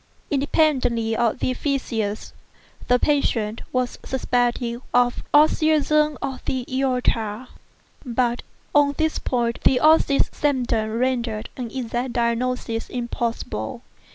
[0.31, 2.31] Independently of the phthisis,
[2.87, 7.49] the patient was suspected of aneurism of the aorta;
[8.03, 8.41] but
[8.73, 13.83] on this point the osseous symptoms rendered an exact diagnosis impossible.